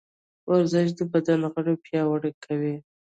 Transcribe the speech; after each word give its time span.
ورزش 0.49 0.87
د 0.99 1.01
بدن 1.11 1.41
غړي 1.53 1.75
پیاوړي 1.85 2.31
کوي. 2.45 2.75